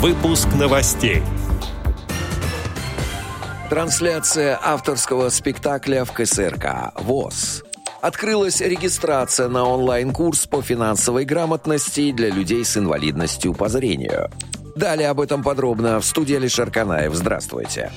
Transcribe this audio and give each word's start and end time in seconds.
Выпуск 0.00 0.48
новостей. 0.58 1.22
Трансляция 3.68 4.58
авторского 4.62 5.28
спектакля 5.28 6.06
в 6.06 6.12
КСРК 6.12 6.94
ВОЗ. 6.96 7.64
Открылась 8.00 8.62
регистрация 8.62 9.48
на 9.48 9.66
онлайн-курс 9.66 10.46
по 10.46 10.62
финансовой 10.62 11.26
грамотности 11.26 12.12
для 12.12 12.30
людей 12.30 12.64
с 12.64 12.78
инвалидностью 12.78 13.52
по 13.52 13.68
зрению. 13.68 14.30
Далее 14.74 15.10
об 15.10 15.20
этом 15.20 15.42
подробно 15.42 16.00
в 16.00 16.06
студии 16.06 16.36
Алишер. 16.36 16.70
Здравствуйте. 16.70 17.14
Здравствуйте. 17.14 17.92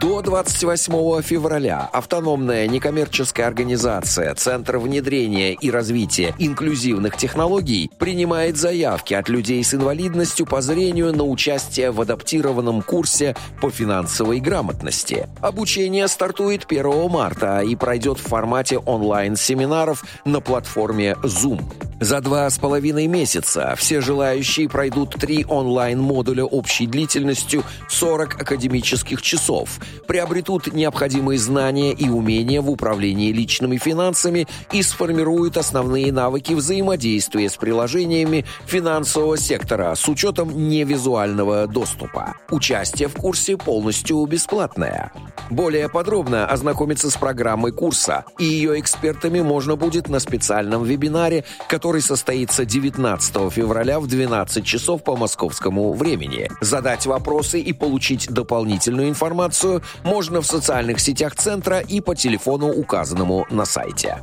До 0.00 0.22
28 0.22 1.20
февраля 1.20 1.90
автономная 1.92 2.66
некоммерческая 2.66 3.46
организация 3.46 4.34
Центр 4.34 4.78
внедрения 4.78 5.52
и 5.52 5.70
развития 5.70 6.34
инклюзивных 6.38 7.18
технологий 7.18 7.90
принимает 7.98 8.56
заявки 8.56 9.12
от 9.12 9.28
людей 9.28 9.62
с 9.62 9.74
инвалидностью 9.74 10.46
по 10.46 10.62
зрению 10.62 11.14
на 11.14 11.24
участие 11.24 11.90
в 11.90 12.00
адаптированном 12.00 12.80
курсе 12.80 13.36
по 13.60 13.68
финансовой 13.68 14.40
грамотности. 14.40 15.28
Обучение 15.42 16.08
стартует 16.08 16.64
1 16.66 17.10
марта 17.10 17.60
и 17.60 17.76
пройдет 17.76 18.18
в 18.18 18.22
формате 18.22 18.78
онлайн-семинаров 18.78 20.02
на 20.24 20.40
платформе 20.40 21.14
Zoom. 21.22 21.60
За 22.00 22.22
два 22.22 22.48
с 22.48 22.58
половиной 22.58 23.06
месяца 23.08 23.74
все 23.76 24.00
желающие 24.00 24.70
пройдут 24.70 25.10
три 25.16 25.44
онлайн-модуля 25.46 26.46
общей 26.46 26.86
длительностью 26.86 27.62
40 27.90 28.40
академических 28.40 29.20
часов, 29.20 29.78
приобретут 30.08 30.72
необходимые 30.72 31.38
знания 31.38 31.92
и 31.92 32.08
умения 32.08 32.62
в 32.62 32.70
управлении 32.70 33.32
личными 33.32 33.76
финансами 33.76 34.48
и 34.72 34.82
сформируют 34.82 35.58
основные 35.58 36.10
навыки 36.10 36.54
взаимодействия 36.54 37.50
с 37.50 37.58
приложениями 37.58 38.46
финансового 38.64 39.36
сектора 39.36 39.94
с 39.94 40.08
учетом 40.08 40.70
невизуального 40.70 41.66
доступа. 41.66 42.34
Участие 42.50 43.08
в 43.08 43.14
курсе 43.14 43.58
полностью 43.58 44.24
бесплатное. 44.24 45.12
Более 45.50 45.90
подробно 45.90 46.46
ознакомиться 46.46 47.10
с 47.10 47.16
программой 47.16 47.72
курса 47.72 48.24
и 48.38 48.44
ее 48.44 48.80
экспертами 48.80 49.42
можно 49.42 49.76
будет 49.76 50.08
на 50.08 50.18
специальном 50.18 50.84
вебинаре, 50.84 51.44
который 51.68 51.89
который 51.90 52.02
состоится 52.02 52.64
19 52.64 53.52
февраля 53.52 53.98
в 53.98 54.06
12 54.06 54.64
часов 54.64 55.02
по 55.02 55.16
московскому 55.16 55.92
времени. 55.92 56.48
Задать 56.60 57.04
вопросы 57.04 57.58
и 57.58 57.72
получить 57.72 58.30
дополнительную 58.30 59.08
информацию 59.08 59.82
можно 60.04 60.40
в 60.40 60.46
социальных 60.46 61.00
сетях 61.00 61.34
Центра 61.34 61.80
и 61.80 62.00
по 62.00 62.14
телефону, 62.14 62.68
указанному 62.68 63.44
на 63.50 63.64
сайте 63.64 64.22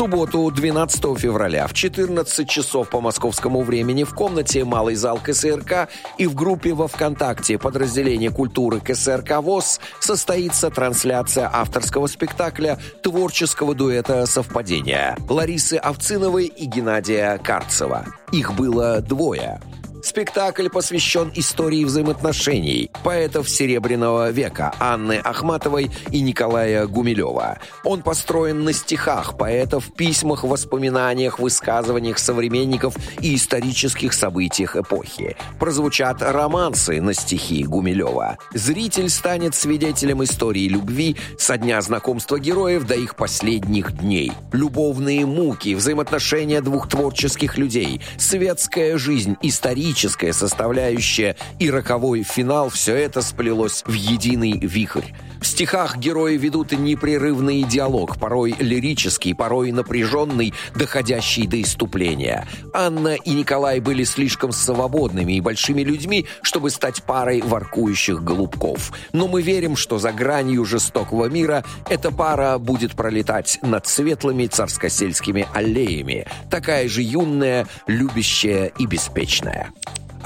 субботу, 0.00 0.50
12 0.50 1.18
февраля, 1.18 1.66
в 1.66 1.74
14 1.74 2.48
часов 2.48 2.88
по 2.88 3.02
московскому 3.02 3.60
времени 3.60 4.04
в 4.04 4.14
комнате 4.14 4.64
«Малый 4.64 4.94
зал 4.94 5.20
КСРК» 5.22 5.90
и 6.16 6.26
в 6.26 6.34
группе 6.34 6.72
во 6.72 6.88
ВКонтакте 6.88 7.58
подразделения 7.58 8.30
культуры 8.30 8.80
КСРК 8.80 9.42
ВОЗ 9.42 9.78
состоится 10.00 10.70
трансляция 10.70 11.50
авторского 11.52 12.06
спектакля 12.06 12.78
творческого 13.02 13.74
дуэта 13.74 14.24
«Совпадение» 14.24 15.18
Ларисы 15.28 15.74
Овциновой 15.74 16.46
и 16.46 16.64
Геннадия 16.64 17.36
Карцева. 17.36 18.06
Их 18.32 18.54
было 18.54 19.02
двое– 19.02 19.60
Спектакль 20.02 20.68
посвящен 20.68 21.30
истории 21.34 21.84
взаимоотношений 21.84 22.90
поэтов 23.04 23.48
Серебряного 23.48 24.30
века 24.30 24.72
Анны 24.78 25.20
Ахматовой 25.22 25.90
и 26.10 26.20
Николая 26.20 26.86
Гумилева. 26.86 27.58
Он 27.84 28.02
построен 28.02 28.64
на 28.64 28.72
стихах 28.72 29.36
поэтов, 29.36 29.92
письмах, 29.94 30.44
воспоминаниях, 30.44 31.38
высказываниях 31.38 32.18
современников 32.18 32.96
и 33.20 33.34
исторических 33.34 34.12
событиях 34.14 34.76
эпохи. 34.76 35.36
Прозвучат 35.58 36.22
романсы 36.22 37.00
на 37.00 37.12
стихи 37.12 37.64
Гумилева. 37.64 38.38
Зритель 38.54 39.10
станет 39.10 39.54
свидетелем 39.54 40.24
истории 40.24 40.68
любви 40.68 41.16
со 41.38 41.58
дня 41.58 41.80
знакомства 41.82 42.38
героев 42.38 42.86
до 42.86 42.94
их 42.94 43.16
последних 43.16 43.92
дней. 43.98 44.32
Любовные 44.52 45.26
муки, 45.26 45.74
взаимоотношения 45.74 46.60
двух 46.60 46.88
творческих 46.88 47.58
людей, 47.58 48.00
светская 48.18 48.96
жизнь, 48.96 49.36
история 49.42 49.89
трагическая 49.90 50.32
составляющая 50.32 51.36
и 51.58 51.68
роковой 51.68 52.22
финал– 52.22 52.68
все 52.70 52.94
это 52.94 53.22
сплелось 53.22 53.82
в 53.86 53.92
единый 53.92 54.56
вихрь. 54.60 55.12
В 55.40 55.46
стихах 55.46 55.96
герои 55.96 56.36
ведут 56.36 56.72
непрерывный 56.72 57.62
диалог, 57.64 58.18
порой 58.18 58.54
лирический, 58.58 59.34
порой 59.34 59.72
напряженный, 59.72 60.52
доходящий 60.74 61.46
до 61.46 61.60
иступления. 61.60 62.46
Анна 62.74 63.14
и 63.14 63.30
Николай 63.30 63.80
были 63.80 64.04
слишком 64.04 64.52
свободными 64.52 65.32
и 65.32 65.40
большими 65.40 65.82
людьми, 65.82 66.26
чтобы 66.42 66.70
стать 66.70 67.02
парой 67.02 67.40
воркующих 67.40 68.22
голубков. 68.22 68.92
Но 69.12 69.28
мы 69.28 69.40
верим, 69.40 69.76
что 69.76 69.98
за 69.98 70.12
гранью 70.12 70.66
жестокого 70.66 71.26
мира 71.30 71.64
эта 71.88 72.12
пара 72.12 72.58
будет 72.58 72.92
пролетать 72.92 73.58
над 73.62 73.86
светлыми 73.86 74.46
царскосельскими 74.46 75.48
аллеями, 75.54 76.26
такая 76.50 76.86
же 76.86 77.00
юная, 77.00 77.66
любящая 77.86 78.66
и 78.78 78.86
беспечная. 78.86 79.72